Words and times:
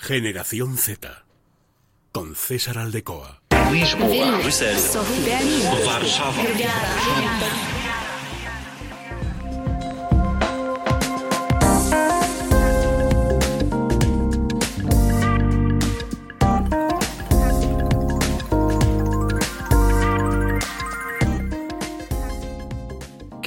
Generación 0.00 0.78
Z. 0.78 1.24
Con 2.12 2.36
César 2.36 2.78
Aldecoa. 2.78 3.42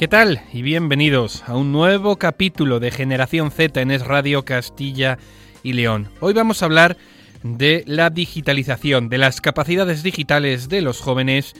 ¿Qué 0.02 0.08
tal? 0.08 0.42
Y 0.52 0.62
bienvenidos 0.62 1.44
a 1.46 1.54
un 1.54 1.70
nuevo 1.70 2.16
capítulo 2.16 2.80
de 2.80 2.90
Generación 2.90 3.52
Z 3.52 3.80
en 3.80 3.92
Es 3.92 4.04
Radio 4.04 4.44
Castilla 4.44 5.16
y 5.62 5.74
León. 5.74 6.08
Hoy 6.18 6.34
vamos 6.34 6.60
a 6.60 6.64
hablar 6.64 6.96
de 7.44 7.84
la 7.86 8.10
digitalización, 8.10 9.08
de 9.08 9.18
las 9.18 9.40
capacidades 9.40 10.02
digitales 10.02 10.68
de 10.68 10.80
los 10.80 11.00
jóvenes, 11.00 11.54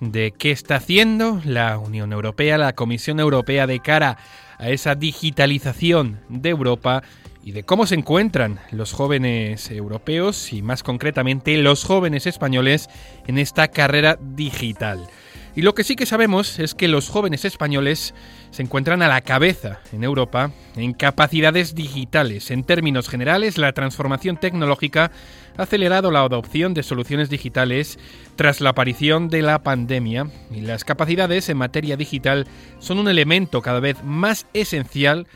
de 0.00 0.32
qué 0.32 0.52
está 0.52 0.76
haciendo 0.76 1.42
la 1.44 1.76
Unión 1.76 2.14
Europea, 2.14 2.56
la 2.56 2.72
Comisión 2.72 3.20
Europea 3.20 3.66
de 3.66 3.80
cara 3.80 4.16
a 4.56 4.70
esa 4.70 4.94
digitalización 4.94 6.18
de 6.30 6.48
Europa 6.48 7.02
y 7.44 7.52
de 7.52 7.64
cómo 7.64 7.84
se 7.84 7.96
encuentran 7.96 8.58
los 8.70 8.94
jóvenes 8.94 9.70
europeos 9.70 10.54
y 10.54 10.62
más 10.62 10.82
concretamente 10.82 11.58
los 11.58 11.84
jóvenes 11.84 12.26
españoles 12.26 12.88
en 13.26 13.36
esta 13.36 13.68
carrera 13.68 14.18
digital. 14.18 15.06
Y 15.54 15.62
lo 15.62 15.74
que 15.74 15.84
sí 15.84 15.96
que 15.96 16.06
sabemos 16.06 16.58
es 16.58 16.74
que 16.74 16.88
los 16.88 17.10
jóvenes 17.10 17.44
españoles 17.44 18.14
se 18.50 18.62
encuentran 18.62 19.02
a 19.02 19.08
la 19.08 19.20
cabeza 19.20 19.80
en 19.92 20.02
Europa 20.02 20.50
en 20.76 20.94
capacidades 20.94 21.74
digitales. 21.74 22.50
En 22.50 22.64
términos 22.64 23.08
generales, 23.08 23.58
la 23.58 23.72
transformación 23.72 24.38
tecnológica 24.38 25.10
ha 25.58 25.62
acelerado 25.62 26.10
la 26.10 26.20
adopción 26.20 26.72
de 26.72 26.82
soluciones 26.82 27.28
digitales 27.28 27.98
tras 28.36 28.62
la 28.62 28.70
aparición 28.70 29.28
de 29.28 29.42
la 29.42 29.62
pandemia 29.62 30.26
y 30.50 30.62
las 30.62 30.84
capacidades 30.84 31.50
en 31.50 31.58
materia 31.58 31.98
digital 31.98 32.46
son 32.78 32.98
un 32.98 33.08
elemento 33.08 33.60
cada 33.60 33.80
vez 33.80 34.02
más 34.02 34.46
esencial 34.54 35.26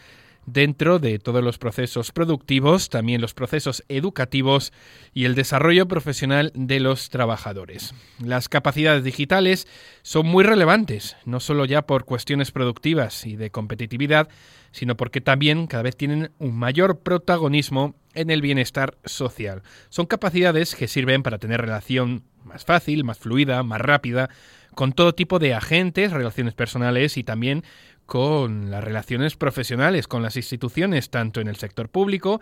dentro 0.47 0.99
de 0.99 1.19
todos 1.19 1.43
los 1.43 1.59
procesos 1.59 2.13
productivos, 2.13 2.89
también 2.89 3.21
los 3.21 3.35
procesos 3.35 3.85
educativos 3.89 4.73
y 5.13 5.25
el 5.25 5.35
desarrollo 5.35 5.87
profesional 5.87 6.53
de 6.55 6.81
los 6.81 7.11
trabajadores. 7.11 7.95
Las 8.19 8.49
capacidades 8.49 9.05
digitales 9.05 9.67
son 10.03 10.27
muy 10.27 10.45
relevantes, 10.45 11.17
no 11.25 11.41
solo 11.41 11.65
ya 11.65 11.83
por 11.83 12.05
cuestiones 12.05 12.53
productivas 12.53 13.27
y 13.27 13.37
de 13.37 13.51
competitividad, 13.51 14.29
sino 14.71 14.97
porque 14.97 15.21
también 15.21 15.67
cada 15.67 15.83
vez 15.83 15.97
tienen 15.97 16.31
un 16.39 16.57
mayor 16.57 17.01
protagonismo 17.01 17.95
en 18.15 18.31
el 18.31 18.41
bienestar 18.41 18.97
social. 19.05 19.63
Son 19.89 20.07
capacidades 20.07 20.75
que 20.75 20.89
sirven 20.89 21.23
para 21.23 21.39
tener 21.39 21.61
relación 21.61 22.25
más 22.45 22.65
fácil, 22.65 23.05
más 23.05 23.19
fluida, 23.19 23.63
más 23.63 23.81
rápida, 23.81 24.31
con 24.75 24.93
todo 24.93 25.15
tipo 25.15 25.39
de 25.39 25.55
agentes, 25.55 26.13
relaciones 26.13 26.55
personales 26.55 27.17
y 27.17 27.25
también 27.25 27.65
con 28.07 28.71
las 28.71 28.83
relaciones 28.83 29.37
profesionales 29.37 30.09
con 30.09 30.23
las 30.23 30.37
instituciones, 30.37 31.11
tanto 31.11 31.41
en 31.41 31.49
el 31.49 31.57
sector 31.57 31.89
público 31.89 32.41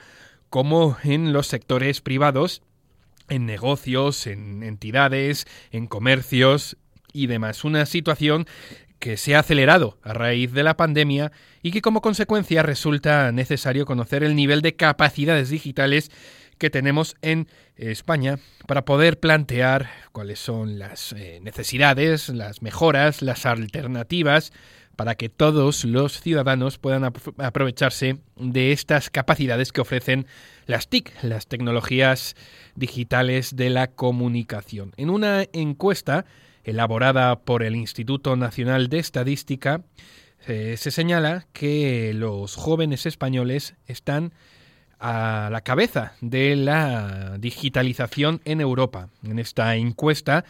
como 0.51 0.97
en 1.03 1.33
los 1.33 1.47
sectores 1.47 2.01
privados, 2.01 2.63
en 3.29 3.47
negocios, 3.47 4.27
en 4.27 4.63
entidades, 4.63 5.47
en 5.73 5.87
comercios 5.87 6.77
y 7.13 7.27
demás. 7.27 7.65
Una 7.65 7.87
situación 7.87 8.47
que 8.99 9.17
se 9.17 9.35
ha 9.35 9.41
acelerado 9.41 9.99
a 10.03 10.13
raíz 10.13 10.53
de 10.53 10.63
la 10.63 10.77
pandemia 10.77 11.33
y 11.63 11.73
que 11.73 11.83
como 11.83 12.01
consecuencia 12.01 12.63
resulta 12.63 13.33
necesario 13.33 13.87
conocer 13.87 14.23
el 14.23 14.37
nivel 14.37 14.63
de 14.63 14.77
capacidades 14.77 15.51
digitales 15.51 16.11
que 16.59 16.71
tenemos 16.71 17.17
en 17.21 17.49
España 17.77 18.39
para 18.67 18.85
poder 18.85 19.19
plantear 19.19 19.91
cuáles 20.13 20.39
son 20.39 20.79
las 20.79 21.13
eh, 21.13 21.41
necesidades, 21.43 22.29
las 22.29 22.63
mejoras, 22.63 23.23
las 23.23 23.45
alternativas 23.45 24.53
para 24.97 25.15
que 25.15 25.29
todos 25.29 25.85
los 25.85 26.21
ciudadanos 26.21 26.79
puedan 26.79 27.05
aprovecharse 27.05 28.19
de 28.37 28.73
estas 28.73 29.11
capacidades 29.11 29.73
que 29.73 29.81
ofrecen 29.81 30.27
las 30.67 30.89
TIC, 30.89 31.13
las 31.23 31.47
tecnologías 31.47 32.37
digitales 32.75 33.57
de 33.57 33.71
la 33.71 33.89
comunicación. 33.89 34.93
En 34.97 35.11
una 35.11 35.45
encuesta 35.53 36.25
elaborada 36.65 37.41
por 37.41 37.63
el 37.63 37.77
Instituto 37.77 38.37
Nacional 38.37 38.89
de 38.89 38.99
Estadística, 38.99 39.83
eh, 40.47 40.77
se 40.79 40.91
señala 40.91 41.47
que 41.53 42.13
los 42.15 42.57
jóvenes 42.57 43.07
españoles 43.07 43.75
están 43.87 44.33
a 44.99 45.49
la 45.51 45.61
cabeza 45.61 46.15
de 46.21 46.57
la 46.57 47.37
digitalización 47.39 48.41
en 48.45 48.61
Europa. 48.61 49.09
En 49.23 49.39
esta 49.39 49.77
encuesta 49.77 50.45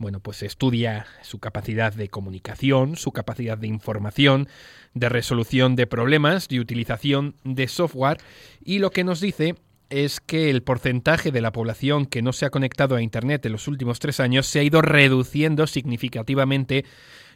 bueno, 0.00 0.18
pues 0.20 0.42
estudia 0.42 1.04
su 1.20 1.40
capacidad 1.40 1.92
de 1.92 2.08
comunicación, 2.08 2.96
su 2.96 3.12
capacidad 3.12 3.58
de 3.58 3.66
información, 3.66 4.48
de 4.94 5.10
resolución 5.10 5.76
de 5.76 5.86
problemas, 5.86 6.48
de 6.48 6.58
utilización 6.58 7.34
de 7.44 7.68
software 7.68 8.16
y 8.64 8.78
lo 8.78 8.90
que 8.90 9.04
nos 9.04 9.20
dice 9.20 9.56
es 9.90 10.20
que 10.20 10.48
el 10.48 10.62
porcentaje 10.62 11.32
de 11.32 11.42
la 11.42 11.52
población 11.52 12.06
que 12.06 12.22
no 12.22 12.32
se 12.32 12.46
ha 12.46 12.50
conectado 12.50 12.96
a 12.96 13.02
Internet 13.02 13.44
en 13.44 13.52
los 13.52 13.68
últimos 13.68 13.98
tres 13.98 14.20
años 14.20 14.46
se 14.46 14.60
ha 14.60 14.62
ido 14.62 14.80
reduciendo 14.80 15.66
significativamente 15.66 16.86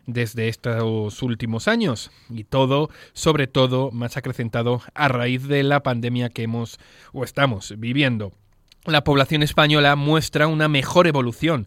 desde 0.07 0.49
estos 0.49 1.23
últimos 1.23 1.69
años 1.69 2.11
y 2.31 2.45
todo, 2.45 2.89
sobre 3.13 3.47
todo, 3.47 3.91
más 3.91 4.17
acrecentado 4.17 4.81
a 4.95 5.09
raíz 5.09 5.49
de 5.49 5.65
la 5.65 5.83
pandemia 5.83 6.31
que 6.31 6.45
hemos 6.45 6.79
o 7.13 7.25
estamos 7.25 7.75
viviendo. 7.77 8.33
La 8.87 9.05
población 9.05 9.43
española 9.43 9.97
muestra 9.97 10.47
una 10.47 10.69
mejor 10.69 11.07
evolución 11.07 11.67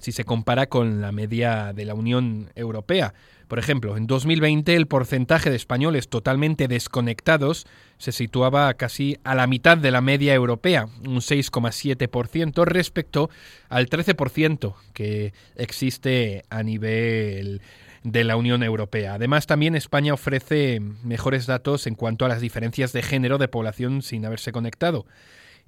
si 0.00 0.12
se 0.12 0.24
compara 0.24 0.68
con 0.68 1.00
la 1.00 1.12
media 1.12 1.72
de 1.72 1.84
la 1.84 1.94
Unión 1.94 2.50
Europea. 2.54 3.14
Por 3.48 3.58
ejemplo, 3.58 3.96
en 3.96 4.06
2020 4.06 4.76
el 4.76 4.86
porcentaje 4.86 5.48
de 5.48 5.56
españoles 5.56 6.08
totalmente 6.08 6.68
desconectados 6.68 7.66
se 7.96 8.12
situaba 8.12 8.72
casi 8.74 9.18
a 9.24 9.34
la 9.34 9.46
mitad 9.46 9.78
de 9.78 9.90
la 9.90 10.02
media 10.02 10.34
europea, 10.34 10.86
un 11.06 11.20
6,7% 11.20 12.64
respecto 12.66 13.30
al 13.70 13.88
13% 13.88 14.74
que 14.92 15.32
existe 15.56 16.44
a 16.50 16.62
nivel 16.62 17.62
de 18.04 18.24
la 18.24 18.36
Unión 18.36 18.62
Europea. 18.62 19.14
Además, 19.14 19.46
también 19.46 19.74
España 19.74 20.12
ofrece 20.12 20.80
mejores 21.02 21.46
datos 21.46 21.86
en 21.86 21.94
cuanto 21.94 22.26
a 22.26 22.28
las 22.28 22.42
diferencias 22.42 22.92
de 22.92 23.02
género 23.02 23.38
de 23.38 23.48
población 23.48 24.02
sin 24.02 24.26
haberse 24.26 24.52
conectado 24.52 25.06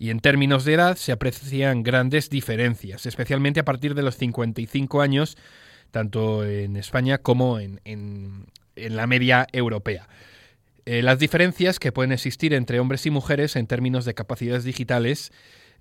y 0.01 0.09
en 0.09 0.21
términos 0.21 0.65
de 0.65 0.73
edad 0.73 0.97
se 0.97 1.13
aprecian 1.13 1.83
grandes 1.83 2.31
diferencias, 2.31 3.05
especialmente 3.05 3.61
a 3.61 3.67
partir 3.67 3.95
de 3.95 4.03
los 4.03 4.17
55 4.17 5.03
años, 5.03 5.37
tanto 5.91 6.43
en 6.43 6.77
España 6.77 7.19
como 7.19 7.59
en, 7.61 7.83
en, 7.85 8.47
la 8.77 9.07
media 9.07 9.47
europea. 9.53 10.09
Eh, 10.87 11.03
las 11.03 11.19
diferencias 11.19 11.79
que 11.79 11.93
pueden 11.93 12.13
existir 12.13 12.55
entre 12.55 12.81
hombres 12.81 13.05
y 13.05 13.11
mujeres 13.11 13.57
en 13.57 13.67
términos 13.67 14.07
de 14.07 14.15
capacidades 14.15 14.65
digitales 14.65 15.33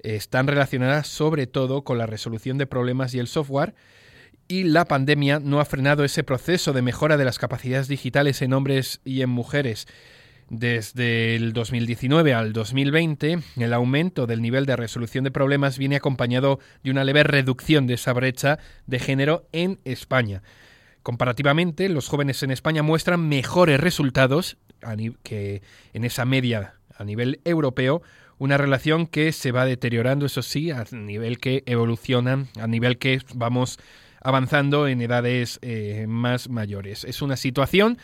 eh, 0.03 0.17
están 0.17 0.47
relacionadas 0.47 1.07
sobre 1.07 1.47
todo 1.47 1.85
con 1.85 1.97
la 1.97 2.05
resolución 2.05 2.57
de 2.57 2.67
problemas 2.67 3.13
y 3.13 3.19
el 3.19 3.27
software, 3.27 3.73
y 4.49 4.63
la 4.65 4.83
pandemia 4.83 5.39
no 5.39 5.61
ha 5.61 5.65
frenado 5.65 6.03
ese 6.03 6.25
proceso 6.25 6.73
de 6.73 6.81
mejora 6.81 7.15
de 7.15 7.23
las 7.23 7.39
capacidades 7.39 7.87
digitales 7.87 8.41
en 8.41 8.51
hombres 8.51 8.99
y 9.05 9.21
en 9.21 9.29
mujeres. 9.29 9.87
Desde 10.49 11.35
el 11.35 11.53
2019 11.53 12.33
al 12.33 12.53
2020, 12.53 13.39
el 13.57 13.73
aumento 13.73 14.25
del 14.25 14.41
nivel 14.41 14.65
de 14.65 14.75
resolución 14.75 15.23
de 15.23 15.29
problemas 15.29 15.77
viene 15.77 15.95
acompañado 15.95 16.59
de 16.83 16.89
una 16.89 17.03
leve 17.03 17.23
reducción 17.23 17.85
de 17.85 17.93
esa 17.93 18.13
brecha 18.13 18.57
de 18.87 18.97
género 18.97 19.45
en 19.51 19.79
España. 19.85 20.41
Comparativamente, 21.03 21.87
los 21.87 22.07
jóvenes 22.07 22.41
en 22.41 22.49
España 22.49 22.81
muestran 22.81 23.29
mejores 23.29 23.79
resultados 23.79 24.57
que 25.21 25.61
en 25.93 26.03
esa 26.03 26.25
media 26.25 26.75
a 26.97 27.03
nivel 27.03 27.41
europeo, 27.45 28.01
una 28.39 28.57
relación 28.57 29.05
que 29.05 29.31
se 29.31 29.51
va 29.51 29.65
deteriorando, 29.65 30.25
eso 30.25 30.41
sí, 30.41 30.71
a 30.71 30.83
nivel 30.91 31.37
que 31.39 31.63
evoluciona, 31.67 32.47
a 32.59 32.67
nivel 32.67 32.97
que 32.97 33.21
vamos 33.35 33.79
avanzando 34.21 34.87
en 34.87 35.01
edades 35.01 35.59
eh, 35.61 36.05
más 36.07 36.49
mayores. 36.49 37.03
Es 37.03 37.21
una 37.21 37.37
situación 37.37 37.97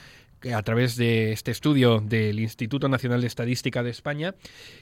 a 0.53 0.61
través 0.63 0.95
de 0.95 1.31
este 1.31 1.51
estudio 1.51 1.99
del 1.99 2.39
Instituto 2.39 2.87
Nacional 2.89 3.21
de 3.21 3.27
Estadística 3.27 3.83
de 3.83 3.89
España, 3.89 4.35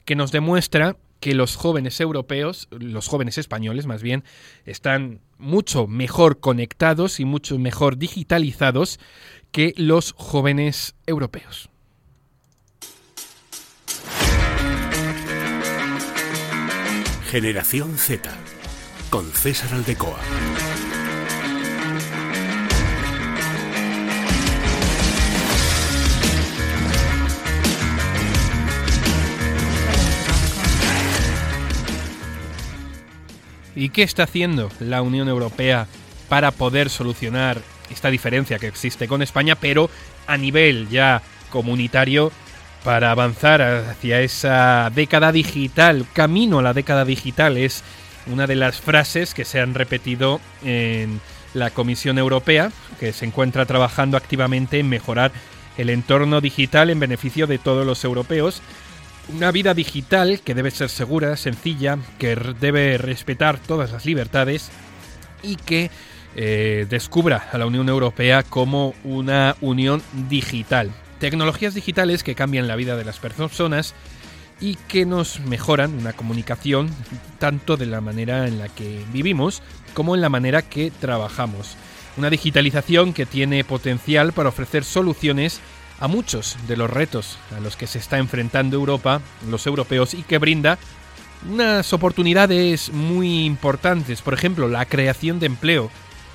que 0.06 0.16
nos 0.16 0.32
demuestra 0.32 0.98
que 1.20 1.36
los 1.36 1.56
jóvenes 1.56 2.00
europeos, 2.02 2.68
los 2.72 3.08
jóvenes 3.08 3.38
españoles 3.38 3.86
más 3.86 4.04
bien, 4.04 4.24
están 4.66 5.22
mucho 5.38 5.88
mejor 5.88 6.40
conectados 6.40 7.20
y 7.20 7.26
mucho 7.26 7.58
mejor 7.58 7.98
digitalizados 7.98 9.00
que 9.52 9.74
los 9.78 10.14
jóvenes 10.18 10.96
europeos. 11.06 11.70
Generación 17.30 17.98
Z 17.98 18.30
con 19.10 19.26
César 19.32 19.74
Aldecoa. 19.74 20.20
¿Y 33.76 33.90
qué 33.90 34.04
está 34.04 34.24
haciendo 34.24 34.72
la 34.80 35.02
Unión 35.02 35.28
Europea 35.28 35.88
para 36.30 36.52
poder 36.52 36.90
solucionar 36.90 37.62
esta 37.90 38.10
diferencia 38.10 38.60
que 38.60 38.68
existe 38.68 39.08
con 39.08 39.22
España, 39.22 39.56
pero 39.56 39.90
a 40.28 40.38
nivel 40.38 40.90
ya 40.90 41.22
comunitario 41.50 42.32
para 42.84 43.12
avanzar 43.12 43.62
hacia 43.62 44.22
esa 44.22 44.92
década 44.94 45.32
digital, 45.32 46.06
camino 46.14 46.60
a 46.60 46.64
la 46.64 46.74
década 46.74 47.06
digital 47.06 47.58
es 47.58 47.84
una 48.28 48.48
de 48.48 48.56
las 48.56 48.80
frases 48.80 49.34
que 49.34 49.46
se 49.46 49.60
han 49.60 49.74
repetido 49.74 50.42
en 50.64 51.22
la 51.54 51.70
Comisión 51.70 52.18
Europea, 52.18 52.72
que 53.00 53.14
se 53.14 53.26
encuentra 53.26 53.66
trabajando 53.66 54.18
activamente 54.18 54.80
en 54.80 54.90
mejorar 54.90 55.32
el 55.78 55.90
entorno 55.90 56.42
digital 56.42 56.90
en 56.90 57.00
beneficio 57.00 57.48
de 57.48 57.58
todos 57.58 57.86
los 57.86 58.04
europeos. 58.04 58.62
Una 59.30 59.52
vida 59.52 59.74
digital 59.74 60.42
que 60.42 60.54
debe 60.54 60.72
ser 60.72 60.90
segura, 60.90 61.38
sencilla, 61.38 61.98
que 62.20 62.36
debe 62.36 62.98
respetar 62.98 63.58
todas 63.58 63.92
las 63.92 64.06
libertades 64.06 64.70
y 65.42 65.56
que 65.56 65.90
eh, 66.36 66.86
descubra 66.90 67.50
a 67.52 67.58
la 67.58 67.66
Unión 67.66 67.88
Europea 67.88 68.44
como 68.44 68.94
una 69.04 69.56
unión 69.62 70.02
digital. 70.30 70.92
Tecnologías 71.20 71.74
digitales 71.74 72.22
que 72.22 72.36
cambian 72.36 72.68
la 72.68 72.76
vida 72.76 72.98
de 72.98 73.06
las 73.06 73.20
personas 73.20 73.94
y 74.60 74.76
que 74.88 75.06
nos 75.06 75.40
mejoran 75.40 75.94
una 75.94 76.14
comunicación 76.14 76.90
tanto 77.40 77.78
de 77.78 77.86
la 77.86 78.02
manera 78.02 78.48
en 78.48 78.60
la 78.60 78.68
que 78.68 79.04
vivimos 79.14 79.62
como 79.94 80.16
en 80.16 80.22
la 80.22 80.30
manera 80.30 80.62
que 80.62 80.92
trabajamos. 80.92 81.76
Una 82.18 82.30
digitalización 82.30 83.14
que 83.14 83.26
tiene 83.26 83.64
potencial 83.64 84.34
para 84.34 84.50
ofrecer 84.50 84.84
soluciones 84.84 85.62
a 86.04 86.10
muchos 86.10 86.58
de 86.68 86.76
los 86.76 86.90
retos 86.90 87.38
a 87.56 87.62
los 87.62 87.78
que 87.78 87.88
se 87.88 87.98
está 87.98 88.18
enfrentando 88.18 88.76
Europa, 88.76 89.22
los 89.50 89.66
europeos, 89.66 90.14
y 90.14 90.24
que 90.24 90.38
brinda 90.38 90.78
unas 91.50 91.94
oportunidades 91.94 92.92
muy 92.92 93.46
importantes, 93.46 94.22
por 94.22 94.34
ejemplo, 94.34 94.68
la 94.68 94.86
creación 94.86 95.40
de 95.40 95.46
empleo, 95.46 95.90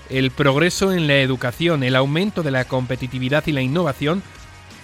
el 0.09 0.31
progreso 0.31 0.95
en 0.95 1.07
la 1.07 1.17
educación, 1.17 1.83
el 1.83 1.97
aumento 1.97 2.43
de 2.43 2.51
la 2.51 2.65
competitividad 2.65 3.47
y 3.47 3.53
la 3.53 3.61
innovación, 3.61 4.23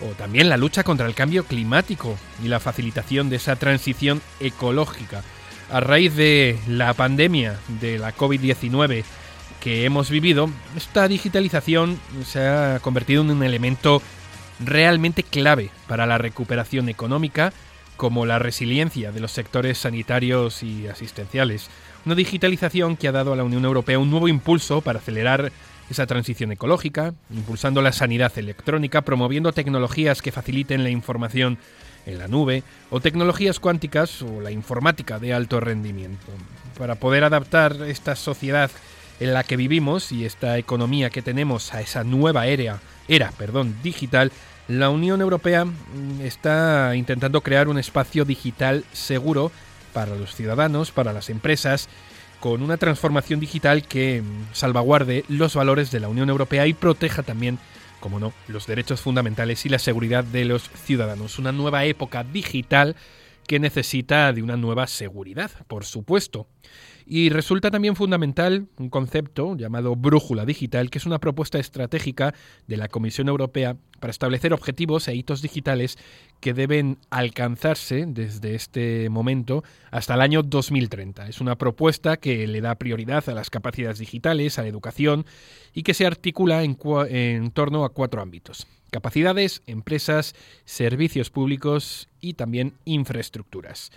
o 0.03 0.09
también 0.17 0.51
la 0.51 0.59
lucha 0.59 0.85
contra 0.85 1.07
el 1.07 1.15
cambio 1.15 1.45
climático 1.45 2.19
y 2.45 2.49
la 2.49 2.61
facilitación 2.61 3.31
de 3.31 3.37
esa 3.37 3.57
transición 3.57 4.21
ecológica. 4.39 5.23
A 5.71 5.81
raíz 5.81 6.15
de 6.15 6.59
la 6.69 6.93
pandemia 6.93 7.59
de 7.81 7.99
la 7.99 8.15
COVID-19 8.15 9.03
que 9.61 9.87
hemos 9.87 10.11
vivido, 10.11 10.51
esta 10.77 11.09
digitalización 11.09 11.99
se 12.27 12.47
ha 12.47 12.81
convertido 12.83 13.23
en 13.23 13.31
un 13.31 13.43
elemento 13.43 14.03
realmente 14.61 15.23
clave 15.23 15.71
para 15.89 16.07
la 16.07 16.19
recuperación 16.19 16.89
económica, 16.89 17.53
como 17.97 18.27
la 18.27 18.39
resiliencia 18.39 19.13
de 19.13 19.21
los 19.21 19.33
sectores 19.33 19.79
sanitarios 19.79 20.63
y 20.63 20.89
asistenciales. 20.89 21.71
Una 22.05 22.15
digitalización 22.15 22.97
que 22.97 23.09
ha 23.09 23.13
dado 23.13 23.33
a 23.33 23.37
la 23.37 23.45
Unión 23.45 23.65
Europea 23.65 23.99
un 23.99 24.11
nuevo 24.11 24.29
impulso 24.29 24.81
para 24.81 24.99
acelerar 24.99 25.53
esa 25.91 26.07
transición 26.07 26.53
ecológica, 26.53 27.15
impulsando 27.31 27.83
la 27.83 27.93
sanidad 27.93 28.37
electrónica, 28.37 29.03
promoviendo 29.03 29.53
tecnologías 29.53 30.23
que 30.23 30.33
faciliten 30.33 30.83
la 30.83 30.91
información 30.91 31.59
en 32.07 32.19
la 32.19 32.29
nube, 32.29 32.63
o 32.91 33.01
tecnologías 33.01 33.61
cuánticas 33.61 34.23
o 34.23 34.41
la 34.41 34.51
informática 34.51 35.19
de 35.19 35.33
alto 35.33 35.61
rendimiento. 35.61 36.27
Para 36.79 36.97
poder 36.97 37.25
adaptar 37.25 37.77
esta 37.87 38.17
sociedad 38.17 38.71
en 39.21 39.33
la 39.33 39.45
que 39.45 39.57
vivimos 39.57 40.13
y 40.13 40.25
esta 40.25 40.59
economía 40.59 41.11
que 41.11 41.23
tenemos 41.23 41.73
a 41.73 41.81
esa 41.81 42.05
nueva 42.05 42.47
era, 42.47 42.81
era 43.09 43.31
perdón, 43.33 43.77
digital, 43.83 44.33
la 44.69 44.91
Unión 44.91 45.21
Europea 45.21 45.65
mm, 45.65 46.21
está 46.23 46.95
intentando 46.97 47.43
crear 47.43 47.69
un 47.69 47.79
espacio 47.79 48.25
digital 48.25 48.85
seguro 48.93 49.53
para 49.93 50.17
los 50.17 50.35
ciudadanos, 50.35 50.91
para 50.91 51.13
las 51.13 51.31
empresas, 51.31 51.89
con 52.41 52.63
una 52.63 52.77
transformación 52.77 53.41
digital 53.41 53.83
que 53.87 54.23
mm, 54.23 54.55
salvaguarde 54.55 55.25
los 55.29 55.55
valores 55.55 55.91
de 55.91 56.01
la 56.01 56.09
Unión 56.09 56.31
Europea 56.31 56.67
y 56.67 56.75
proteja 56.75 57.23
también, 57.23 57.59
como 58.01 58.19
no, 58.19 58.33
los 58.49 58.67
derechos 58.67 59.01
fundamentales 59.01 59.65
y 59.67 59.69
la 59.69 59.79
seguridad 59.79 60.25
de 60.25 60.45
los 60.45 60.71
ciudadanos. 60.85 61.39
Una 61.39 61.53
nueva 61.53 61.85
época 61.85 62.25
digital 62.25 62.97
que 63.47 63.61
necesita 63.61 64.33
de 64.33 64.43
una 64.43 64.57
nueva 64.57 64.87
seguridad, 64.87 65.51
por 65.69 65.85
supuesto. 65.85 66.47
Y 67.07 67.29
resulta 67.29 67.71
también 67.71 67.97
fundamental 67.97 68.67
un 68.79 68.89
concepto 68.89 69.57
llamado 69.57 69.95
brújula 69.95 70.47
digital, 70.47 70.89
que 70.89 70.99
es 70.99 71.05
una 71.05 71.19
propuesta 71.19 71.59
estratégica 71.59 72.35
de 72.67 72.79
la 72.79 72.89
Comisión 72.89 73.29
Europea 73.29 73.77
para 74.01 74.11
establecer 74.11 74.55
objetivos 74.55 75.07
e 75.09 75.15
hitos 75.15 75.43
digitales 75.43 75.99
que 76.41 76.55
deben 76.55 76.99
alcanzarse 77.11 78.07
desde 78.07 78.55
este 78.55 79.11
momento 79.11 79.65
hasta 79.91 80.15
el 80.15 80.23
año 80.23 80.43
2030. 80.43 81.29
Es 81.29 81.41
una 81.41 81.57
propuesta 81.57 82.17
que 82.17 82.47
le 82.47 82.63
da 82.63 82.75
prioridad 82.77 83.29
a 83.29 83.35
las 83.35 83.51
capacidades 83.51 83.99
digitales, 83.99 84.59
a 84.59 84.63
la 84.63 84.69
educación 84.69 85.27
y 85.75 85.83
que 85.83 85.95
se 85.95 86.07
articula 86.07 86.65
en, 86.65 86.79
en 87.11 87.51
torno 87.51 87.85
a 87.85 87.93
cuatro 87.93 88.23
ámbitos. 88.23 88.67
Capacidades, 88.91 89.63
empresas, 89.67 90.35
servicios 90.65 91.29
públicos 91.29 92.09
y 92.21 92.35
también 92.35 92.75
infraestructuras. 92.85 93.91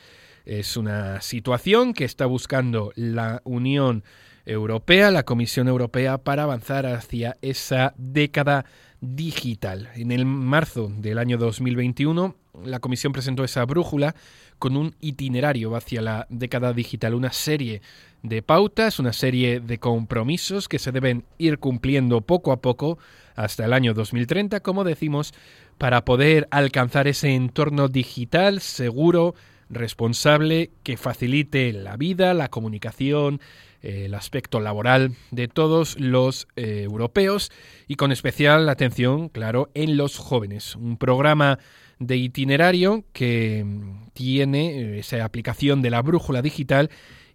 Es 0.47 0.77
una 0.77 1.19
situación 1.19 1.91
que 1.91 2.05
está 2.05 2.25
buscando 2.25 2.93
la 2.95 3.41
Unión 3.43 4.05
Europea, 4.45 5.11
la 5.11 5.23
Comisión 5.23 5.67
Europea, 5.67 6.19
para 6.19 6.43
avanzar 6.43 6.85
hacia 6.85 7.35
esa 7.41 7.93
década 7.97 8.63
digital. 9.01 9.89
En 9.95 10.13
el 10.13 10.25
marzo 10.25 10.89
del 10.89 11.17
año 11.17 11.37
2021, 11.37 12.33
la 12.63 12.79
Comisión 12.79 13.11
presentó 13.11 13.43
esa 13.43 13.65
brújula 13.65 14.15
con 14.57 14.77
un 14.77 14.95
itinerario 15.01 15.75
hacia 15.75 16.01
la 16.01 16.27
década 16.29 16.71
digital, 16.71 17.13
una 17.13 17.33
serie 17.33 17.81
de 18.23 18.41
pautas, 18.41 18.99
una 18.99 19.11
serie 19.11 19.59
de 19.59 19.79
compromisos 19.79 20.69
que 20.69 20.79
se 20.79 20.93
deben 20.93 21.25
ir 21.37 21.59
cumpliendo 21.59 22.21
poco 22.21 22.53
a 22.53 22.61
poco 22.61 22.99
hasta 23.35 23.65
el 23.65 23.73
año 23.73 23.93
2030, 23.93 24.61
como 24.61 24.85
decimos, 24.85 25.33
para 25.77 26.05
poder 26.05 26.47
alcanzar 26.51 27.09
ese 27.09 27.35
entorno 27.35 27.89
digital 27.89 28.61
seguro, 28.61 29.35
responsable 29.69 30.71
que 30.83 30.97
facilite 30.97 31.73
la 31.73 31.97
vida, 31.97 32.33
la 32.33 32.49
comunicación, 32.49 33.41
eh, 33.81 34.05
el 34.05 34.15
aspecto 34.15 34.59
laboral 34.59 35.13
de 35.31 35.47
todos 35.47 35.99
los 35.99 36.47
eh, 36.55 36.81
europeos 36.83 37.51
y 37.87 37.95
con 37.95 38.11
especial 38.11 38.67
atención, 38.69 39.29
claro, 39.29 39.69
en 39.73 39.97
los 39.97 40.17
jóvenes. 40.17 40.75
Un 40.75 40.97
programa 40.97 41.59
de 41.99 42.17
itinerario 42.17 43.05
que 43.13 43.63
mm, 43.63 44.09
tiene 44.13 44.79
eh, 44.79 44.99
esa 44.99 45.23
aplicación 45.23 45.81
de 45.81 45.91
la 45.91 46.01
brújula 46.01 46.41
digital 46.41 46.89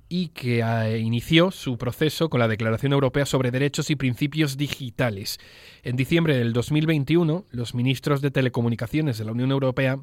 y 0.08 0.28
que 0.28 0.98
inició 1.00 1.50
su 1.52 1.78
proceso 1.78 2.28
con 2.28 2.40
la 2.40 2.48
Declaración 2.48 2.92
Europea 2.92 3.24
sobre 3.24 3.50
Derechos 3.50 3.88
y 3.88 3.96
Principios 3.96 4.58
Digitales. 4.58 5.38
En 5.82 5.96
diciembre 5.96 6.36
del 6.36 6.52
2021, 6.52 7.46
los 7.50 7.74
ministros 7.74 8.20
de 8.20 8.30
Telecomunicaciones 8.30 9.16
de 9.16 9.24
la 9.24 9.32
Unión 9.32 9.52
Europea 9.52 10.00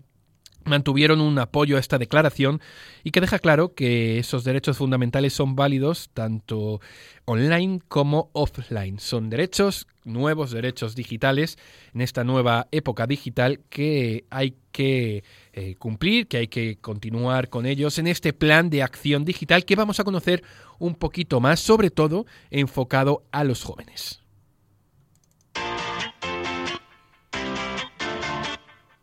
mantuvieron 0.66 1.22
un 1.22 1.38
apoyo 1.40 1.78
a 1.78 1.80
esta 1.80 1.98
declaración 1.98 2.62
y 3.04 3.12
que 3.12 3.22
deja 3.22 3.40
claro 3.40 3.74
que 3.74 4.20
esos 4.20 4.44
derechos 4.44 4.78
fundamentales 4.78 5.34
son 5.34 5.56
válidos 5.56 6.10
tanto 6.14 6.82
online 7.26 7.82
como 7.88 8.30
offline. 8.34 9.00
Son 9.00 9.30
derechos, 9.30 9.88
nuevos 10.04 10.52
derechos 10.52 10.96
digitales 10.96 11.58
en 11.94 12.02
esta 12.02 12.24
nueva 12.24 12.68
época 12.72 13.08
digital 13.08 13.62
que 13.70 14.26
hay 14.30 14.56
que 14.72 15.24
eh, 15.54 15.76
cumplir, 15.76 16.28
que 16.28 16.38
hay 16.38 16.48
que 16.48 16.78
continuar 16.78 17.50
con 17.50 17.66
ellos 17.66 17.98
en 17.98 18.08
este 18.08 18.34
plan 18.34 18.70
de 18.70 18.84
acción 18.84 19.26
digital 19.26 19.66
que 19.66 19.76
vamos 19.76 20.00
a 20.00 20.04
conocer 20.04 20.44
un 20.78 20.96
poquito 20.96 21.40
más, 21.40 21.60
sobre 21.60 21.90
todo 21.90 22.26
enfocado 22.50 23.24
a 23.32 23.44
los 23.44 23.64
jóvenes. 23.64 24.22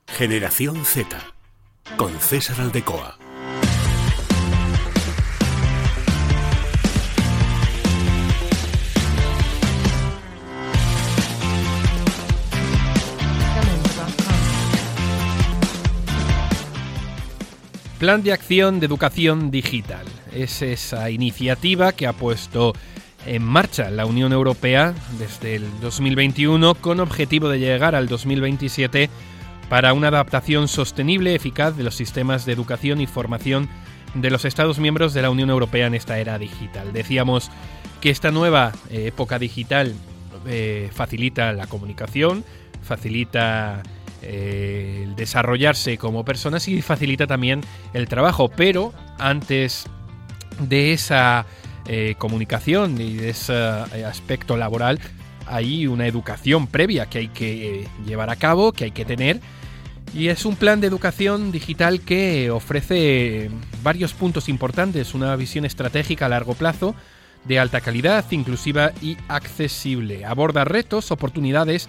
Generación 0.07 0.83
Z 0.87 1.36
con 1.97 2.13
César 2.21 2.61
Aldecoa. 2.61 3.17
Plan 17.99 18.23
de 18.23 18.33
acción 18.33 18.79
de 18.79 18.87
educación 18.87 19.51
digital. 19.51 20.05
Es 20.33 20.61
esa 20.61 21.09
iniciativa 21.11 21.93
que 21.93 22.07
ha 22.07 22.13
puesto 22.13 22.75
en 23.25 23.43
marcha 23.43 23.91
la 23.91 24.05
Unión 24.05 24.33
Europea 24.33 24.95
desde 25.19 25.57
el 25.57 25.81
2021 25.81 26.75
con 26.75 27.01
objetivo 27.01 27.49
de 27.49 27.59
llegar 27.59 27.95
al 27.95 28.07
2027 28.07 29.09
para 29.69 29.93
una 29.93 30.09
adaptación 30.09 30.69
sostenible 30.69 31.35
eficaz 31.35 31.77
de 31.77 31.83
los 31.83 31.95
sistemas 31.95 32.47
de 32.47 32.53
educación 32.53 33.01
y 33.01 33.07
formación 33.07 33.69
de 34.15 34.31
los 34.31 34.45
Estados 34.45 34.79
miembros 34.79 35.13
de 35.13 35.23
la 35.23 35.31
Unión 35.31 35.51
Europea 35.51 35.87
en 35.87 35.95
esta 35.95 36.19
era 36.19 36.39
digital. 36.39 36.93
Decíamos 36.93 37.51
que 38.01 38.11
esta 38.11 38.31
nueva 38.31 38.73
eh, 38.91 39.09
época 39.09 39.39
digital 39.39 39.95
eh, 40.47 40.91
facilita 40.93 41.53
la 41.53 41.67
comunicación, 41.67 42.45
facilita 42.83 43.83
eh, 44.23 45.09
desarrollarse 45.17 45.99
como 45.99 46.25
personas 46.25 46.69
y 46.69 46.81
facilita 46.83 47.27
también 47.27 47.61
el 47.93 48.09
trabajo, 48.09 48.49
pero 48.49 48.93
antes 49.19 49.87
de 50.61 50.93
esa 50.93 51.47
comunicación 52.19 53.01
y 53.01 53.15
de 53.15 53.29
ese 53.29 53.55
aspecto 53.55 54.57
laboral 54.57 54.99
hay 55.47 55.87
una 55.87 56.07
educación 56.07 56.67
previa 56.67 57.07
que 57.07 57.19
hay 57.19 57.29
que 57.29 57.83
eh, 57.83 57.89
llevar 58.05 58.31
a 58.31 58.37
cabo, 58.37 58.73
que 58.73 58.85
hay 58.85 58.91
que 58.91 59.05
tener. 59.05 59.41
Y 60.15 60.29
es 60.29 60.45
un 60.45 60.57
plan 60.57 60.81
de 60.81 60.87
educación 60.87 61.53
digital 61.53 62.01
que 62.01 62.51
ofrece 62.51 63.51
varios 63.83 64.13
puntos 64.15 64.49
importantes, 64.49 65.15
una 65.15 65.35
visión 65.37 65.65
estratégica 65.65 66.27
a 66.27 66.29
largo 66.29 66.55
plazo, 66.55 66.95
de 67.45 67.59
alta 67.59 67.81
calidad, 67.81 68.25
inclusiva 68.31 68.93
y 69.03 69.17
accesible. 69.29 70.25
Aborda 70.25 70.65
retos, 70.65 71.11
oportunidades 71.11 71.89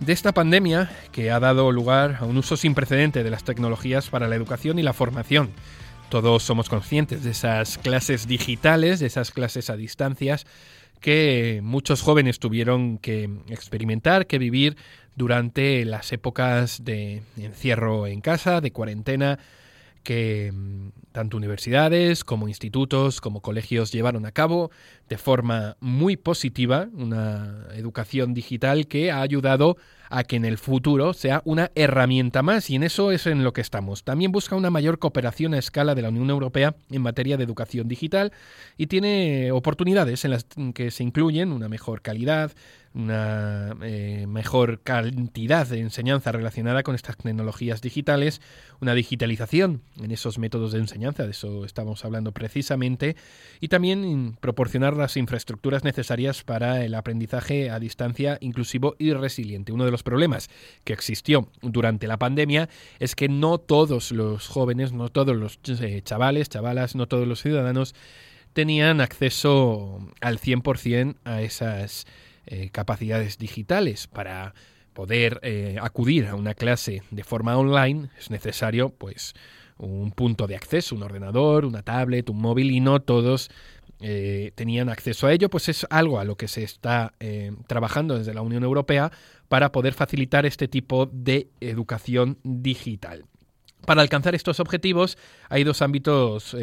de 0.00 0.12
esta 0.12 0.32
pandemia 0.32 0.90
que 1.12 1.30
ha 1.30 1.40
dado 1.40 1.72
lugar 1.72 2.18
a 2.20 2.24
un 2.24 2.36
uso 2.36 2.56
sin 2.56 2.74
precedente 2.74 3.22
de 3.22 3.30
las 3.30 3.44
tecnologías 3.44 4.08
para 4.10 4.28
la 4.28 4.36
educación 4.36 4.78
y 4.78 4.82
la 4.82 4.92
formación. 4.92 5.50
Todos 6.08 6.44
somos 6.44 6.68
conscientes 6.68 7.24
de 7.24 7.30
esas 7.30 7.78
clases 7.78 8.28
digitales, 8.28 9.00
de 9.00 9.06
esas 9.06 9.32
clases 9.32 9.70
a 9.70 9.76
distancias 9.76 10.46
que 11.00 11.60
muchos 11.62 12.02
jóvenes 12.02 12.38
tuvieron 12.38 12.98
que 12.98 13.30
experimentar, 13.48 14.26
que 14.26 14.38
vivir 14.38 14.76
durante 15.14 15.84
las 15.84 16.12
épocas 16.12 16.84
de 16.84 17.22
encierro 17.36 18.06
en 18.06 18.20
casa, 18.20 18.60
de 18.60 18.72
cuarentena, 18.72 19.38
que 20.06 20.52
mm, 20.54 20.90
tanto 21.10 21.36
universidades 21.36 22.22
como 22.22 22.46
institutos 22.46 23.20
como 23.20 23.42
colegios 23.42 23.90
llevaron 23.90 24.24
a 24.24 24.30
cabo 24.30 24.70
de 25.08 25.18
forma 25.18 25.76
muy 25.80 26.16
positiva 26.16 26.86
una 26.92 27.66
educación 27.74 28.32
digital 28.32 28.86
que 28.86 29.10
ha 29.10 29.20
ayudado 29.20 29.76
a 30.08 30.22
que 30.22 30.36
en 30.36 30.44
el 30.44 30.58
futuro 30.58 31.12
sea 31.12 31.42
una 31.44 31.72
herramienta 31.74 32.42
más 32.42 32.70
y 32.70 32.76
en 32.76 32.84
eso 32.84 33.10
es 33.10 33.26
en 33.26 33.42
lo 33.42 33.52
que 33.52 33.60
estamos. 33.60 34.04
También 34.04 34.30
busca 34.30 34.54
una 34.54 34.70
mayor 34.70 35.00
cooperación 35.00 35.54
a 35.54 35.58
escala 35.58 35.96
de 35.96 36.02
la 36.02 36.10
Unión 36.10 36.30
Europea 36.30 36.76
en 36.88 37.02
materia 37.02 37.36
de 37.36 37.42
educación 37.42 37.88
digital 37.88 38.32
y 38.76 38.86
tiene 38.86 39.50
oportunidades 39.50 40.24
en 40.24 40.30
las 40.30 40.46
que 40.72 40.92
se 40.92 41.02
incluyen 41.02 41.50
una 41.50 41.68
mejor 41.68 42.00
calidad, 42.00 42.52
una 42.96 43.76
eh, 43.82 44.24
mejor 44.26 44.80
cantidad 44.80 45.66
de 45.66 45.80
enseñanza 45.80 46.32
relacionada 46.32 46.82
con 46.82 46.94
estas 46.94 47.18
tecnologías 47.18 47.82
digitales, 47.82 48.40
una 48.80 48.94
digitalización 48.94 49.82
en 50.02 50.10
esos 50.12 50.38
métodos 50.38 50.72
de 50.72 50.78
enseñanza, 50.78 51.24
de 51.24 51.32
eso 51.32 51.66
estamos 51.66 52.04
hablando 52.06 52.32
precisamente, 52.32 53.14
y 53.60 53.68
también 53.68 54.38
proporcionar 54.40 54.96
las 54.96 55.18
infraestructuras 55.18 55.84
necesarias 55.84 56.42
para 56.42 56.84
el 56.84 56.94
aprendizaje 56.94 57.68
a 57.68 57.78
distancia 57.78 58.38
inclusivo 58.40 58.96
y 58.98 59.12
resiliente. 59.12 59.72
Uno 59.72 59.84
de 59.84 59.90
los 59.90 60.02
problemas 60.02 60.48
que 60.84 60.94
existió 60.94 61.50
durante 61.60 62.06
la 62.06 62.16
pandemia 62.16 62.70
es 62.98 63.14
que 63.14 63.28
no 63.28 63.58
todos 63.58 64.10
los 64.10 64.48
jóvenes, 64.48 64.92
no 64.92 65.10
todos 65.10 65.36
los 65.36 65.60
eh, 65.82 66.00
chavales, 66.02 66.48
chavalas, 66.48 66.94
no 66.94 67.06
todos 67.06 67.28
los 67.28 67.42
ciudadanos 67.42 67.94
tenían 68.54 69.02
acceso 69.02 70.00
al 70.22 70.38
100% 70.38 71.16
a 71.24 71.42
esas 71.42 72.06
eh, 72.48 72.70
capacidades 72.70 73.38
digitales 73.38 74.06
para 74.06 74.54
poder 74.92 75.40
eh, 75.42 75.78
acudir 75.82 76.26
a 76.26 76.36
una 76.36 76.54
clase 76.54 77.02
de 77.10 77.24
forma 77.24 77.58
online 77.58 78.08
es 78.16 78.30
necesario 78.30 78.90
pues 78.90 79.34
un 79.78 80.12
punto 80.12 80.46
de 80.46 80.54
acceso, 80.54 80.94
un 80.94 81.02
ordenador, 81.02 81.64
una 81.64 81.82
tablet, 81.82 82.30
un 82.30 82.40
móvil 82.40 82.70
y 82.70 82.78
no 82.78 83.02
todos 83.02 83.50
eh, 83.98 84.52
tenían 84.54 84.88
acceso 84.88 85.26
a 85.26 85.32
ello, 85.32 85.50
pues 85.50 85.68
es 85.68 85.88
algo 85.90 86.20
a 86.20 86.24
lo 86.24 86.36
que 86.36 86.46
se 86.46 86.62
está 86.62 87.14
trabajando 87.66 88.16
desde 88.16 88.32
la 88.32 88.42
Unión 88.42 88.62
Europea 88.62 89.10
para 89.48 89.72
poder 89.72 89.92
facilitar 89.92 90.46
este 90.46 90.68
tipo 90.68 91.10
de 91.12 91.48
educación 91.60 92.38
digital. 92.44 93.24
Para 93.84 94.02
alcanzar 94.02 94.36
estos 94.36 94.60
objetivos 94.60 95.18
hay 95.48 95.64
dos 95.64 95.82
ámbitos 95.82 96.56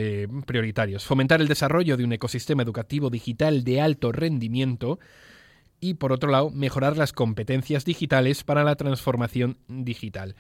prioritarios. 0.46 1.04
Fomentar 1.04 1.42
el 1.42 1.50
desarrollo 1.50 1.98
de 1.98 2.06
un 2.06 2.14
ecosistema 2.14 2.64
educativo 2.64 3.10
digital 3.10 3.66
de 3.66 3.82
alto 3.82 4.14
rendimiento 4.14 4.98
y 5.84 5.96
por 5.96 6.14
otro 6.14 6.32
lado 6.32 6.50
mejorar 6.50 6.96
las 6.96 7.12
competencias 7.12 7.84
digitales 7.84 8.46
para 8.46 8.64
la 8.64 8.76
transformación 8.76 9.58
digital. 9.68 10.36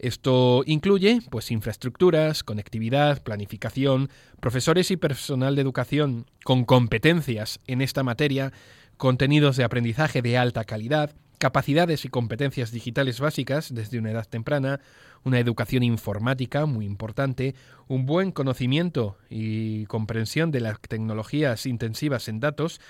Esto 0.00 0.64
incluye 0.66 1.20
pues 1.30 1.50
infraestructuras, 1.52 2.42
conectividad, 2.42 3.22
planificación, 3.22 4.08
profesores 4.40 4.90
y 4.90 4.96
personal 4.96 5.54
de 5.54 5.62
educación 5.62 6.26
con 6.42 6.64
competencias 6.64 7.60
en 7.68 7.82
esta 7.82 8.02
materia, 8.02 8.52
contenidos 8.96 9.56
de 9.56 9.64
aprendizaje 9.64 10.22
de 10.22 10.38
alta 10.38 10.64
calidad, 10.64 11.14
capacidades 11.38 12.04
y 12.04 12.08
competencias 12.08 12.72
digitales 12.72 13.20
básicas 13.20 13.72
desde 13.72 13.98
una 13.98 14.10
edad 14.10 14.26
temprana, 14.26 14.80
una 15.22 15.38
educación 15.38 15.84
informática 15.84 16.66
muy 16.66 16.84
importante, 16.84 17.54
un 17.86 18.06
buen 18.06 18.32
conocimiento 18.32 19.18
y 19.28 19.86
comprensión 19.86 20.50
de 20.50 20.60
las 20.60 20.80
tecnologías 20.80 21.66
intensivas 21.66 22.26
en 22.28 22.40
datos, 22.40 22.80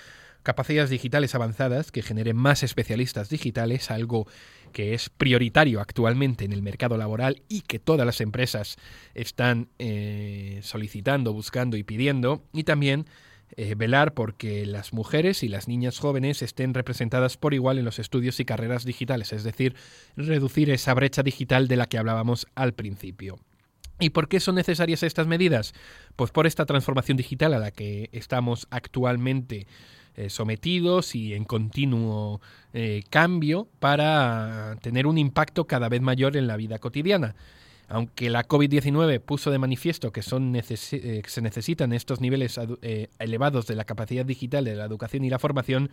capacidades 0.43 0.89
digitales 0.89 1.35
avanzadas 1.35 1.91
que 1.91 2.01
generen 2.01 2.35
más 2.35 2.63
especialistas 2.63 3.29
digitales, 3.29 3.91
algo 3.91 4.27
que 4.71 4.93
es 4.93 5.09
prioritario 5.09 5.79
actualmente 5.81 6.45
en 6.45 6.53
el 6.53 6.61
mercado 6.61 6.97
laboral 6.97 7.41
y 7.47 7.61
que 7.61 7.79
todas 7.79 8.05
las 8.05 8.21
empresas 8.21 8.77
están 9.13 9.69
eh, 9.79 10.59
solicitando, 10.63 11.33
buscando 11.33 11.77
y 11.77 11.83
pidiendo, 11.83 12.43
y 12.53 12.63
también 12.63 13.05
eh, 13.57 13.75
velar 13.75 14.13
porque 14.13 14.65
las 14.65 14.93
mujeres 14.93 15.43
y 15.43 15.49
las 15.49 15.67
niñas 15.67 15.99
jóvenes 15.99 16.41
estén 16.41 16.73
representadas 16.73 17.35
por 17.35 17.53
igual 17.53 17.77
en 17.77 17.85
los 17.85 17.99
estudios 17.99 18.39
y 18.39 18.45
carreras 18.45 18.85
digitales, 18.85 19.33
es 19.33 19.43
decir, 19.43 19.75
reducir 20.15 20.69
esa 20.69 20.93
brecha 20.93 21.21
digital 21.21 21.67
de 21.67 21.75
la 21.75 21.87
que 21.87 21.97
hablábamos 21.97 22.47
al 22.55 22.73
principio. 22.73 23.39
¿Y 23.99 24.11
por 24.11 24.29
qué 24.29 24.39
son 24.39 24.55
necesarias 24.55 25.03
estas 25.03 25.27
medidas? 25.27 25.73
Pues 26.15 26.31
por 26.31 26.47
esta 26.47 26.65
transformación 26.65 27.17
digital 27.17 27.53
a 27.53 27.59
la 27.59 27.71
que 27.71 28.09
estamos 28.13 28.67
actualmente 28.71 29.67
eh, 30.15 30.29
sometidos 30.29 31.15
y 31.15 31.33
en 31.33 31.45
continuo 31.45 32.41
eh, 32.73 33.03
cambio 33.09 33.67
para 33.79 34.75
tener 34.81 35.07
un 35.07 35.17
impacto 35.17 35.65
cada 35.67 35.87
vez 35.87 36.01
mayor 36.01 36.35
en 36.35 36.47
la 36.47 36.57
vida 36.57 36.79
cotidiana. 36.79 37.35
Aunque 37.87 38.29
la 38.29 38.47
COVID-19 38.47 39.19
puso 39.19 39.51
de 39.51 39.57
manifiesto 39.57 40.11
que 40.11 40.21
son 40.21 40.55
eh, 40.55 40.63
se 40.63 41.41
necesitan 41.41 41.93
estos 41.93 42.21
niveles 42.21 42.59
elevados 43.19 43.67
de 43.67 43.75
la 43.75 43.83
capacidad 43.83 44.25
digital 44.25 44.63
de 44.65 44.75
la 44.75 44.85
educación 44.85 45.25
y 45.25 45.29
la 45.29 45.39
formación, 45.39 45.89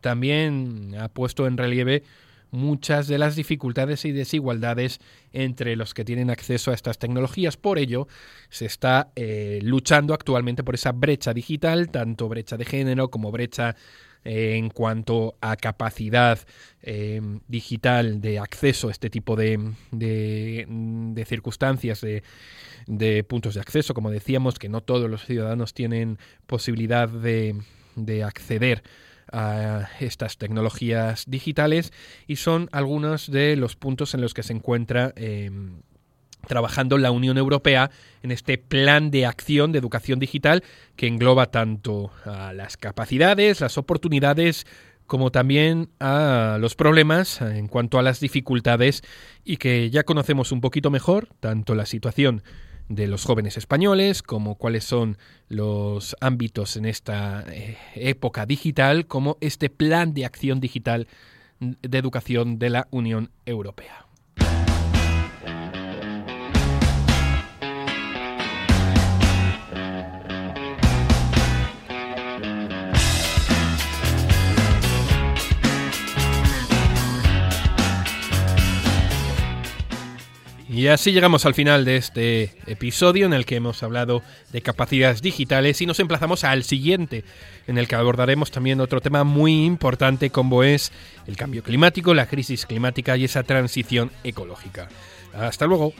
también 0.00 0.94
ha 0.98 1.08
puesto 1.08 1.46
en 1.46 1.56
relieve 1.56 2.02
muchas 2.50 3.08
de 3.08 3.18
las 3.18 3.36
dificultades 3.36 4.04
y 4.04 4.12
desigualdades 4.12 5.00
entre 5.32 5.76
los 5.76 5.94
que 5.94 6.04
tienen 6.04 6.30
acceso 6.30 6.70
a 6.70 6.74
estas 6.74 6.98
tecnologías. 6.98 7.56
Por 7.56 7.78
ello, 7.78 8.08
se 8.48 8.66
está 8.66 9.10
eh, 9.16 9.60
luchando 9.62 10.14
actualmente 10.14 10.64
por 10.64 10.74
esa 10.74 10.92
brecha 10.92 11.34
digital, 11.34 11.90
tanto 11.90 12.28
brecha 12.28 12.56
de 12.56 12.64
género 12.64 13.10
como 13.10 13.30
brecha 13.30 13.76
eh, 14.24 14.56
en 14.56 14.68
cuanto 14.70 15.36
a 15.40 15.56
capacidad 15.56 16.38
eh, 16.82 17.20
digital 17.46 18.20
de 18.20 18.38
acceso 18.38 18.88
a 18.88 18.90
este 18.90 19.10
tipo 19.10 19.36
de, 19.36 19.74
de, 19.92 21.24
circunstancias, 21.26 22.00
de, 22.00 22.22
de, 22.86 23.22
puntos 23.24 23.54
de 23.54 23.60
acceso, 23.60 23.94
como 23.94 24.10
decíamos, 24.10 24.58
que 24.58 24.68
no 24.68 24.80
todos 24.80 25.08
los 25.08 25.24
ciudadanos 25.24 25.72
tienen 25.72 26.18
posibilidad 26.46 27.08
de, 27.08 27.56
de 27.94 28.24
acceder 28.24 28.82
a 29.32 29.88
estas 30.00 30.38
tecnologías 30.38 31.24
digitales 31.26 31.92
y 32.26 32.36
son 32.36 32.68
algunos 32.72 33.30
de 33.30 33.56
los 33.56 33.76
puntos 33.76 34.14
en 34.14 34.20
los 34.20 34.34
que 34.34 34.42
se 34.42 34.52
encuentra 34.52 35.12
em, 35.16 35.82
trabajando 36.46 36.98
la 36.98 37.10
Unión 37.10 37.38
Europea 37.38 37.90
en 38.22 38.30
este 38.30 38.58
plan 38.58 39.10
de 39.10 39.26
acción 39.26 39.72
de 39.72 39.78
educación 39.78 40.18
digital 40.18 40.62
que 40.96 41.06
engloba 41.06 41.46
tanto 41.46 42.10
a 42.24 42.52
las 42.52 42.76
capacidades, 42.76 43.60
las 43.60 43.78
oportunidades, 43.78 44.66
como 45.06 45.30
también 45.32 45.88
a 46.00 46.58
los 46.60 46.74
problemas 46.74 47.40
en 47.40 47.66
cuanto 47.66 47.98
a 47.98 48.02
las 48.02 48.20
dificultades 48.20 49.02
y 49.44 49.56
que 49.56 49.90
ya 49.90 50.04
conocemos 50.04 50.52
un 50.52 50.60
poquito 50.60 50.90
mejor, 50.90 51.28
tanto 51.40 51.74
la 51.74 51.86
situación 51.86 52.42
de 52.88 53.06
los 53.06 53.24
jóvenes 53.24 53.56
españoles, 53.56 54.22
como 54.22 54.56
cuáles 54.56 54.84
son 54.84 55.18
los 55.48 56.16
ámbitos 56.20 56.76
en 56.76 56.86
esta 56.86 57.44
eh, 57.48 57.76
época 57.94 58.46
digital, 58.46 59.06
como 59.06 59.36
este 59.40 59.70
plan 59.70 60.14
de 60.14 60.24
acción 60.24 60.60
digital 60.60 61.06
de 61.60 61.98
educación 61.98 62.58
de 62.58 62.70
la 62.70 62.88
Unión 62.90 63.30
Europea. 63.44 64.07
Y 80.78 80.86
así 80.86 81.10
llegamos 81.10 81.44
al 81.44 81.54
final 81.54 81.84
de 81.84 81.96
este 81.96 82.54
episodio 82.68 83.26
en 83.26 83.32
el 83.32 83.46
que 83.46 83.56
hemos 83.56 83.82
hablado 83.82 84.22
de 84.52 84.62
capacidades 84.62 85.20
digitales 85.20 85.80
y 85.82 85.86
nos 85.86 85.98
emplazamos 85.98 86.44
al 86.44 86.62
siguiente, 86.62 87.24
en 87.66 87.78
el 87.78 87.88
que 87.88 87.96
abordaremos 87.96 88.52
también 88.52 88.80
otro 88.80 89.00
tema 89.00 89.24
muy 89.24 89.64
importante 89.64 90.30
como 90.30 90.62
es 90.62 90.92
el 91.26 91.36
cambio 91.36 91.64
climático, 91.64 92.14
la 92.14 92.26
crisis 92.26 92.64
climática 92.64 93.16
y 93.16 93.24
esa 93.24 93.42
transición 93.42 94.12
ecológica. 94.22 94.88
Hasta 95.34 95.66
luego. 95.66 95.94